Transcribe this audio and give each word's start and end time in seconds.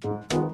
Sziasztok, 0.00 0.48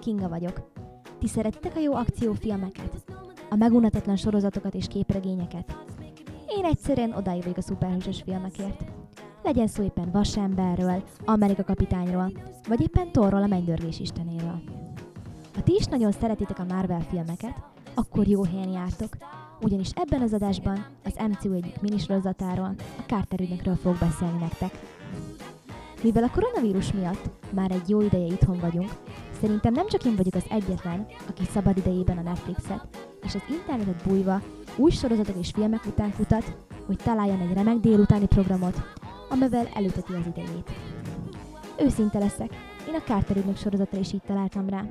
Kinga 0.00 0.28
vagyok! 0.28 0.70
Ti 1.18 1.28
szeretitek 1.28 1.76
a 1.76 1.80
jó 1.80 1.94
akciófilmeket? 1.94 3.04
A 3.50 3.56
megunatatlan 3.56 4.16
sorozatokat 4.16 4.74
és 4.74 4.86
képregényeket? 4.86 5.91
Én 6.56 6.64
egyszerűen 6.64 7.12
odáig 7.12 7.44
a 7.56 7.60
szuperhősös 7.60 8.22
filmekért. 8.22 8.84
Legyen 9.42 9.66
szó 9.66 9.82
éppen 9.82 10.10
Vasemberről, 10.10 11.02
Amerika 11.24 11.64
kapitányról, 11.64 12.32
vagy 12.68 12.80
éppen 12.80 13.12
Thorról 13.12 13.42
a 13.42 13.46
mennydörgés 13.46 14.00
istenéről. 14.00 14.62
Ha 15.54 15.62
ti 15.62 15.74
is 15.78 15.84
nagyon 15.84 16.12
szeretitek 16.12 16.58
a 16.58 16.64
Marvel 16.64 17.00
filmeket, 17.00 17.62
akkor 17.94 18.26
jó 18.26 18.44
helyen 18.44 18.68
jártok, 18.68 19.16
ugyanis 19.60 19.90
ebben 19.94 20.22
az 20.22 20.32
adásban 20.32 20.86
az 21.04 21.14
MCU 21.28 21.52
egyik 21.52 21.80
minisorozatáról, 21.80 22.74
a 22.98 23.02
Carter 23.06 23.40
ügynökről 23.40 23.76
fog 23.76 23.98
beszélni 23.98 24.38
nektek. 24.38 24.78
Mivel 26.02 26.22
a 26.22 26.30
koronavírus 26.30 26.92
miatt 26.92 27.30
már 27.50 27.70
egy 27.70 27.88
jó 27.88 28.00
ideje 28.00 28.26
itthon 28.26 28.58
vagyunk, 28.60 28.90
szerintem 29.42 29.72
nem 29.72 29.86
csak 29.86 30.04
én 30.04 30.16
vagyok 30.16 30.34
az 30.34 30.44
egyetlen, 30.48 31.06
aki 31.28 31.44
szabad 31.44 31.76
idejében 31.76 32.18
a 32.18 32.22
Netflixet 32.22 32.86
és 33.22 33.34
az 33.34 33.42
internetet 33.50 34.04
bújva 34.06 34.42
új 34.76 34.90
sorozatok 34.90 35.36
és 35.38 35.50
filmek 35.50 35.86
után 35.86 36.10
futat, 36.10 36.56
hogy 36.86 36.96
találjon 36.96 37.40
egy 37.40 37.52
remek 37.52 37.76
délutáni 37.76 38.26
programot, 38.26 38.82
amivel 39.28 39.68
előteti 39.74 40.12
az 40.12 40.26
idejét. 40.26 40.70
Őszinte 41.78 42.18
leszek, 42.18 42.50
én 42.88 42.94
a 42.94 43.02
Carter 43.02 43.36
ügynök 43.36 43.56
sorozatra 43.56 43.98
is 43.98 44.12
így 44.12 44.22
találtam 44.26 44.68
rá. 44.68 44.84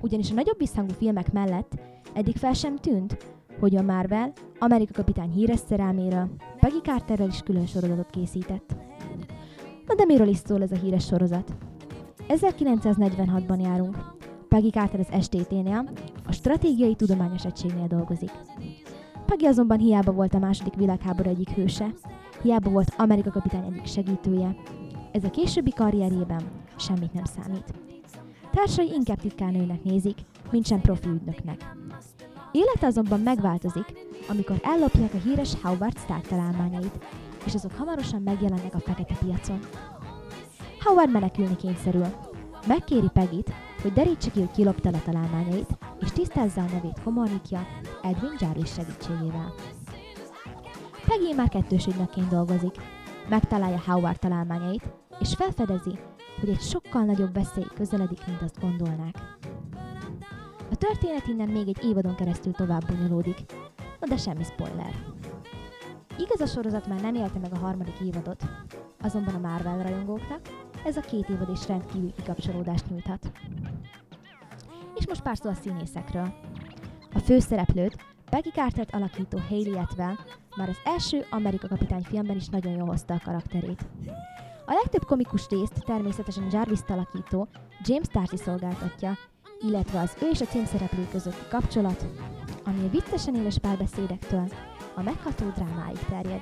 Ugyanis 0.00 0.30
a 0.30 0.34
nagyobb 0.34 0.58
visszhangú 0.58 0.92
filmek 0.92 1.32
mellett 1.32 1.72
eddig 2.14 2.36
fel 2.36 2.52
sem 2.52 2.76
tűnt, 2.76 3.16
hogy 3.60 3.76
a 3.76 3.82
Marvel 3.82 4.32
Amerika 4.58 4.92
kapitány 4.92 5.30
híres 5.30 5.60
szerelméről, 5.68 6.30
Peggy 6.60 6.82
Carterrel 6.82 7.28
is 7.28 7.40
külön 7.40 7.66
sorozatot 7.66 8.10
készített. 8.10 8.76
Na 9.86 9.94
de 9.94 10.04
miről 10.04 10.28
is 10.28 10.38
szól 10.44 10.62
ez 10.62 10.72
a 10.72 10.76
híres 10.76 11.04
sorozat? 11.04 11.54
1946-ban 12.28 13.62
járunk. 13.62 13.96
Peggy 14.48 14.70
Carter 14.70 15.00
az 15.00 15.24
STT-nél, 15.24 15.90
a 16.26 16.32
Stratégiai 16.32 16.94
Tudományos 16.94 17.44
Egységnél 17.44 17.86
dolgozik. 17.86 18.30
Peggy 19.26 19.44
azonban 19.44 19.78
hiába 19.78 20.12
volt 20.12 20.34
a 20.34 20.38
második 20.38 20.74
világháború 20.74 21.28
egyik 21.28 21.48
hőse, 21.50 21.86
hiába 22.42 22.70
volt 22.70 22.94
Amerika 22.96 23.30
kapitány 23.30 23.64
egyik 23.64 23.86
segítője. 23.86 24.56
Ez 25.12 25.24
a 25.24 25.30
későbbi 25.30 25.70
karrierjében 25.70 26.42
semmit 26.76 27.12
nem 27.12 27.24
számít. 27.24 27.74
Társai 28.50 28.92
inkább 28.92 29.20
titkárnőnek 29.20 29.84
nézik, 29.84 30.18
mint 30.50 30.66
sem 30.66 30.80
profi 30.80 31.08
ügynöknek. 31.08 31.76
Élete 32.52 32.86
azonban 32.86 33.20
megváltozik, 33.20 33.92
amikor 34.28 34.60
ellopják 34.62 35.14
a 35.14 35.18
híres 35.18 35.54
Howard 35.62 35.98
Stark 35.98 36.26
találmányait, 36.26 36.98
és 37.46 37.54
azok 37.54 37.72
hamarosan 37.72 38.22
megjelennek 38.22 38.74
a 38.74 38.78
fekete 38.78 39.14
piacon. 39.14 39.58
Howard 40.84 41.10
menekülni 41.10 41.56
kényszerül. 41.56 42.06
Megkéri 42.66 43.08
Pegit, 43.12 43.52
hogy 43.82 43.92
derítse 43.92 44.30
ki, 44.30 44.38
hogy 44.38 44.50
kilopta 44.50 44.88
a 44.88 45.02
találmányait, 45.04 45.78
és 46.00 46.10
tisztázza 46.12 46.60
a 46.60 46.72
nevét 46.72 47.00
komornitja 47.04 47.66
Edwin 48.02 48.36
Jarvis 48.38 48.72
segítségével. 48.72 49.54
Peggy 51.06 51.34
már 51.36 51.48
kettős 51.48 51.86
ügynökként 51.86 52.28
dolgozik. 52.28 52.74
Megtalálja 53.28 53.82
Howard 53.86 54.18
találmányait, 54.18 54.92
és 55.18 55.34
felfedezi, 55.34 55.98
hogy 56.40 56.48
egy 56.48 56.60
sokkal 56.60 57.04
nagyobb 57.04 57.34
veszély 57.34 57.66
közeledik, 57.74 58.26
mint 58.26 58.42
azt 58.42 58.60
gondolnák. 58.60 59.16
A 60.70 60.76
történet 60.76 61.26
innen 61.26 61.48
még 61.48 61.68
egy 61.68 61.84
évadon 61.84 62.14
keresztül 62.14 62.52
tovább 62.52 62.86
bonyolódik, 62.86 63.38
no 64.00 64.06
de 64.06 64.16
semmi 64.16 64.44
spoiler. 64.44 64.94
Igaz 66.18 66.40
a 66.40 66.46
sorozat 66.46 66.86
már 66.86 67.00
nem 67.00 67.14
élte 67.14 67.38
meg 67.38 67.52
a 67.52 67.58
harmadik 67.58 68.00
évadot, 68.00 68.42
azonban 69.00 69.34
a 69.34 69.48
Marvel 69.48 69.82
rajongóknak 69.82 70.40
ez 70.84 70.96
a 70.96 71.00
két 71.00 71.28
évad 71.28 71.48
is 71.48 71.68
rendkívül 71.68 72.12
kikapcsolódást 72.12 72.90
nyújthat. 72.90 73.32
És 74.94 75.06
most 75.06 75.22
pár 75.22 75.36
szó 75.36 75.50
a 75.50 75.54
színészekről. 75.54 76.34
A 77.14 77.18
főszereplőt, 77.18 77.96
Becky 78.30 78.50
Cartert 78.50 78.94
alakító 78.94 79.38
Hayley 79.48 79.78
Atwell 79.78 80.14
már 80.56 80.68
az 80.68 80.78
első 80.84 81.26
Amerika 81.30 81.68
kapitány 81.68 82.02
filmben 82.02 82.36
is 82.36 82.48
nagyon 82.48 82.72
jól 82.72 82.86
hozta 82.86 83.14
a 83.14 83.20
karakterét. 83.24 83.86
A 84.66 84.72
legtöbb 84.72 85.04
komikus 85.04 85.48
részt 85.48 85.84
természetesen 85.84 86.48
Jarvis 86.50 86.78
alakító 86.86 87.48
James 87.84 88.08
Darcy 88.08 88.36
szolgáltatja, 88.36 89.18
illetve 89.60 90.00
az 90.00 90.16
ő 90.22 90.28
és 90.28 90.40
a 90.40 90.44
címszereplő 90.44 91.08
közötti 91.10 91.48
kapcsolat, 91.48 92.06
ami 92.64 92.84
a 92.84 92.90
viccesen 92.90 93.34
éles 93.34 93.58
párbeszédektől 93.58 94.48
a 94.94 95.02
megható 95.02 95.44
drámáig 95.54 95.98
terjed. 95.98 96.40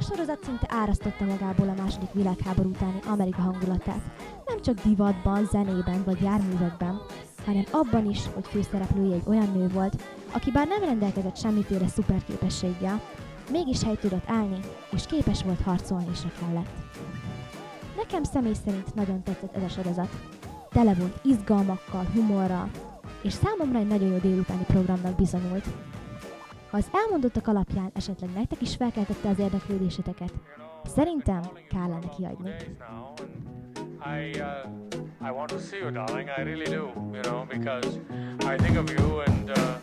Sorozat 0.00 0.44
szinte 0.44 0.66
árasztotta 0.68 1.24
magából 1.24 1.68
a 1.68 1.82
második 1.82 2.12
világháború 2.12 2.68
utáni 2.68 2.98
Amerika 3.06 3.40
hangulatát, 3.40 4.00
nem 4.46 4.60
csak 4.60 4.80
divatban, 4.80 5.44
zenében 5.44 6.02
vagy 6.04 6.20
járművekben, 6.20 7.00
hanem 7.44 7.64
abban 7.70 8.10
is, 8.10 8.20
hogy 8.34 8.46
főszereplője 8.46 9.14
egy 9.14 9.22
olyan 9.26 9.52
nő 9.54 9.68
volt, 9.68 10.02
aki 10.32 10.50
bár 10.50 10.66
nem 10.66 10.80
rendelkezett 10.80 11.36
semmiféle 11.36 11.88
szuperképességgel, 11.88 13.00
mégis 13.50 13.82
hely 13.82 13.96
tudott 13.96 14.24
állni, 14.26 14.58
és 14.90 15.06
képes 15.06 15.42
volt 15.42 15.60
harcolni 15.60 16.10
is 16.12 16.24
a 16.24 16.32
kellett. 16.40 16.70
Nekem 17.96 18.22
személy 18.22 18.54
szerint 18.64 18.94
nagyon 18.94 19.22
tetszett 19.22 19.56
ez 19.56 19.62
a 19.62 19.68
sorozat. 19.68 20.08
Tele 20.70 20.94
volt 20.94 21.20
izgalmakkal, 21.24 22.06
humorral, 22.14 22.70
és 23.22 23.32
számomra 23.32 23.78
egy 23.78 23.86
nagyon 23.86 24.08
jó 24.08 24.18
délutáni 24.18 24.64
programnak 24.64 25.16
bizonyult. 25.16 25.64
Ha 26.70 26.76
az 26.76 26.88
elmondottak 26.92 27.46
alapján 27.46 27.90
esetleg 27.94 28.30
nektek 28.30 28.60
is 28.60 28.76
felkeltette 28.76 29.28
az 29.28 29.38
érdeklődéseteket, 29.38 30.32
szerintem 30.84 31.42
kellene 31.68 32.08
kiadni. 32.16 32.50
Uh, 32.50 34.16
uh, 39.48 39.78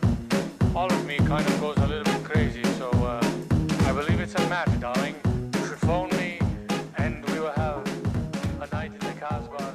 all 0.74 0.86
of 0.86 1.06
me 1.06 1.16
kind 1.16 1.46
of 1.46 1.60
goes 1.60 1.76
a 1.76 1.86
little 1.86 2.04
bit 2.04 2.24
crazy. 2.24 2.62
So 2.78 2.90
uh, 2.90 3.20
I 3.88 3.92
believe 3.92 4.20
it's 4.20 4.34
a 4.34 4.48
match, 4.48 4.80
darling. 4.80 5.14
You 5.54 5.66
should 5.66 5.78
phone 5.78 6.08
me, 6.16 6.38
and 6.96 7.24
we 7.30 7.38
will 7.40 7.52
have 7.54 7.82
a 8.60 8.66
night 8.72 8.92
in 8.92 8.98
the 8.98 9.14
Casbah. 9.20 9.67